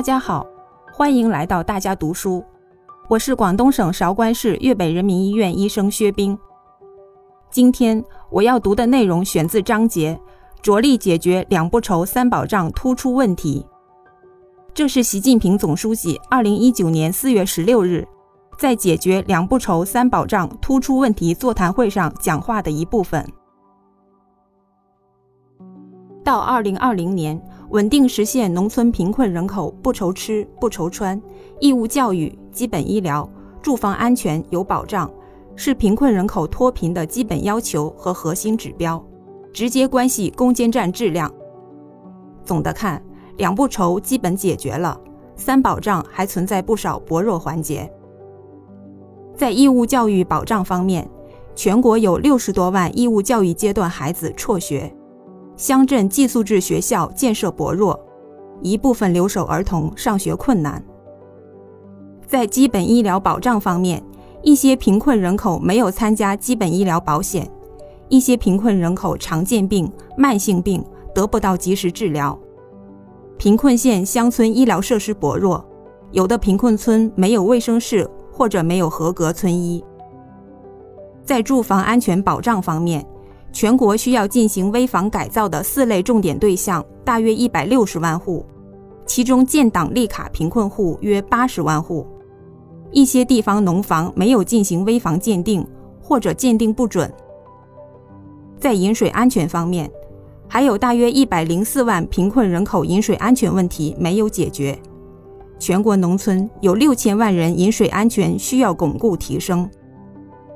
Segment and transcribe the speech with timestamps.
[0.00, 0.46] 大家好，
[0.94, 2.42] 欢迎来到大家读书。
[3.06, 6.38] 我是广东省韶关市粤北人民医院医生薛冰。
[7.50, 10.18] 今天我要读的内容选自章节
[10.62, 13.66] “着力解决两不愁、三保障突出问题”。
[14.72, 18.08] 这是习近平总书记二零一九年四月十六日
[18.56, 23.22] 在解决两不愁、三保障突出问题座谈会上讲话的一部分。
[26.24, 27.38] 到二零二零年。
[27.70, 31.20] 稳定实现农村贫困人口不愁吃不愁穿，
[31.60, 33.28] 义务教育、基本医疗、
[33.62, 35.08] 住房安全有保障，
[35.54, 39.00] 是贫困人口脱贫的基本要求和核心指标，
[39.52, 41.32] 直接关系攻坚战质量。
[42.44, 43.00] 总的看，
[43.36, 45.00] 两不愁基本解决了，
[45.36, 47.88] 三保障还存在不少薄弱环节。
[49.36, 51.08] 在义务教育保障方面，
[51.54, 54.92] 全国有六十多万义务教育阶段孩子辍学。
[55.60, 58.00] 乡镇寄宿制学校建设薄弱，
[58.62, 60.82] 一部分留守儿童上学困难。
[62.26, 64.02] 在基本医疗保障方面，
[64.42, 67.46] 一些贫困人口没有参加基本医疗保险，
[68.08, 70.82] 一些贫困人口常见病、慢性病
[71.14, 72.38] 得不到及时治疗。
[73.36, 75.62] 贫困县乡村医疗设施薄弱，
[76.10, 79.84] 有的贫困村没有卫生室或者没有合格村医。
[81.22, 83.06] 在住房安全保障方面，
[83.52, 88.46] 全国需要进行危房改造的四类重点对象大约一百六十万户，
[89.04, 92.06] 其中建档立卡贫困户约八十万户。
[92.92, 95.66] 一些地方农房没有进行危房鉴定，
[96.00, 97.12] 或者鉴定不准。
[98.58, 99.90] 在饮水安全方面，
[100.48, 104.78] 还有大约一百零四万贫困人口饮水安全问题没有解决。
[105.58, 109.68] 全国农村有六千万人饮水安全需要巩固提升。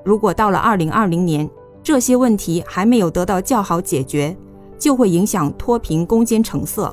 [0.05, 1.49] 如果到了二零二零年，
[1.85, 4.35] 这些问题还没有得到较好解决，
[4.79, 6.93] 就会影响脱贫攻坚成色。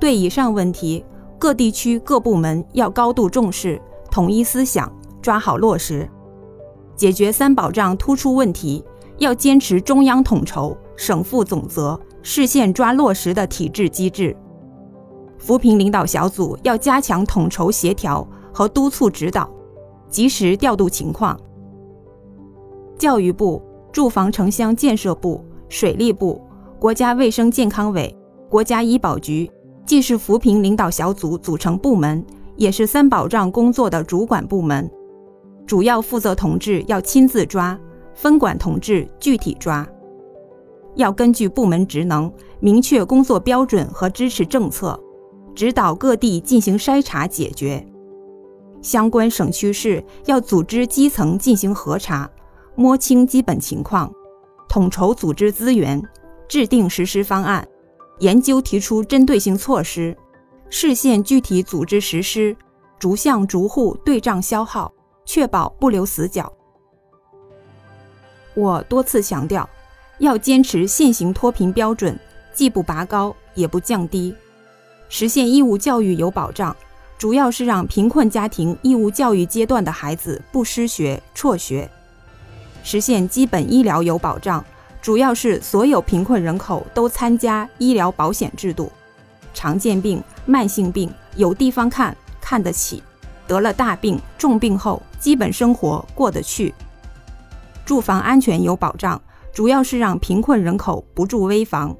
[0.00, 1.04] 对以上问题，
[1.38, 3.78] 各地区各部门要高度重视，
[4.10, 6.08] 统一思想，抓好落实。
[6.96, 8.82] 解决三保障突出问题，
[9.18, 14.34] 要坚持中央统筹、省负总责、市县抓落实的体制机制。
[15.38, 19.50] 扶贫领导小组要加强统筹协调和督促指导，
[20.08, 21.38] 及时调度情况。
[22.98, 23.62] 教育部、
[23.92, 26.40] 住房城乡建设部、水利部、
[26.78, 28.14] 国家卫生健康委、
[28.48, 29.50] 国家医保局，
[29.84, 32.24] 既是扶贫领导小组组成部门，
[32.56, 34.90] 也是三保障工作的主管部门。
[35.66, 37.78] 主要负责同志要亲自抓，
[38.14, 39.86] 分管同志具体抓。
[40.94, 44.98] 要根据部门职能，明确工作标准和支持政策，
[45.54, 47.84] 指导各地进行筛查解决。
[48.80, 52.30] 相关省区市要组织基层进行核查。
[52.76, 54.12] 摸清基本情况，
[54.68, 56.02] 统筹组织资源，
[56.48, 57.66] 制定实施方案，
[58.18, 60.16] 研究提出针对性措施，
[60.70, 62.56] 市县具体组织实施，
[62.98, 64.92] 逐项逐户对账消耗，
[65.24, 66.52] 确保不留死角。
[68.54, 69.68] 我多次强调，
[70.18, 72.18] 要坚持现行脱贫标准，
[72.52, 74.34] 既不拔高也不降低，
[75.08, 76.76] 实现义务教育有保障，
[77.16, 81.88] 主要是让贫困家庭义务教育阶段的孩子不失学、辍学。
[82.84, 84.64] 实现基本医疗有保障，
[85.02, 88.92] 主要是所有贫困人口都参加医疗保险制度，
[89.52, 93.02] 常见病、慢性病有地方看看得起，
[93.46, 96.72] 得了大病重病后基本生活过得去。
[97.86, 99.20] 住房安全有保障，
[99.52, 101.96] 主要是让贫困人口不住危房。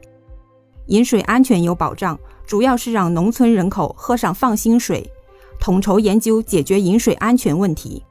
[0.88, 5.10] 饮水安全有保障，主要是让农村人口喝上放心水，
[5.58, 8.04] 统筹研究解决饮水安全问题。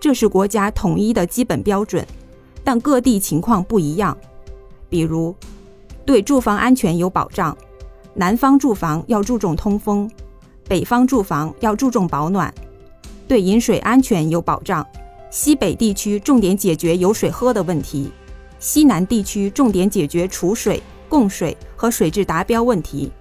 [0.00, 2.04] 这是国家统一的基本标准，
[2.64, 4.16] 但各地情况不一样。
[4.88, 5.34] 比如，
[6.06, 7.56] 对住房安全有保障，
[8.14, 10.10] 南方住房要注重通风，
[10.66, 12.50] 北方住房要注重保暖；
[13.28, 14.84] 对饮水安全有保障，
[15.30, 18.10] 西北地区重点解决有水喝的问题，
[18.58, 23.12] 西南地区重点解决储水、供水和水质达标问题。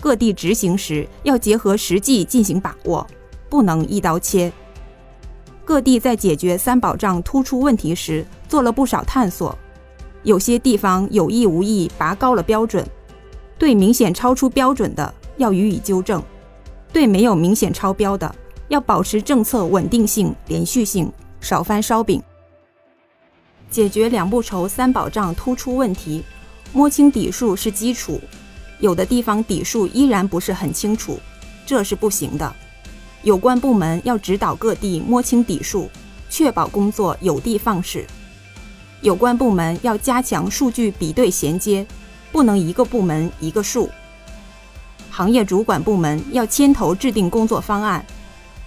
[0.00, 3.06] 各地执行时要结合实际进行把握，
[3.50, 4.50] 不能一刀切。
[5.70, 9.56] 各地在解决三保障突出问题时做了不少探索，
[10.24, 12.84] 有些地方有意无意拔高了标准，
[13.56, 16.20] 对明显超出标准的要予以纠正，
[16.92, 18.34] 对没有明显超标的
[18.66, 21.08] 要保持政策稳定性、连续性，
[21.40, 22.20] 少翻烧饼。
[23.70, 26.24] 解决两不愁、三保障突出问题，
[26.72, 28.20] 摸清底数是基础，
[28.80, 31.20] 有的地方底数依然不是很清楚，
[31.64, 32.52] 这是不行的。
[33.22, 35.90] 有关部门要指导各地摸清底数，
[36.30, 38.06] 确保工作有的放矢。
[39.02, 41.86] 有关部门要加强数据比对衔接，
[42.32, 43.90] 不能一个部门一个数。
[45.10, 48.02] 行业主管部门要牵头制定工作方案，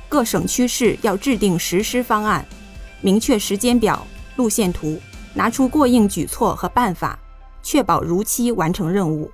[0.07, 2.45] 各省区市要制定实施方案，
[3.01, 4.05] 明确时间表、
[4.35, 4.99] 路线图，
[5.33, 7.17] 拿出过硬举措和办法，
[7.63, 9.31] 确保如期完成任务。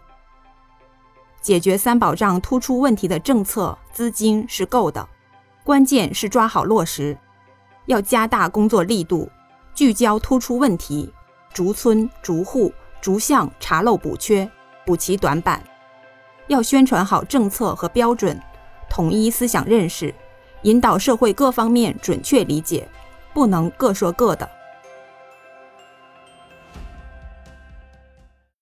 [1.42, 5.08] 解决三保障突出问题的政策资金是够的，
[5.64, 7.18] 关键是抓好落实，
[7.86, 9.30] 要加大工作力度，
[9.74, 11.14] 聚焦突出问题，
[11.54, 12.72] 逐村逐户
[13.02, 14.50] 逐项查漏补缺，
[14.86, 15.64] 补齐短板。
[16.48, 18.40] 要宣传好政策和标准，
[18.90, 20.14] 统一思想认识，
[20.64, 22.88] 引导社会各方面准确理解，
[23.34, 24.50] 不能各说各的。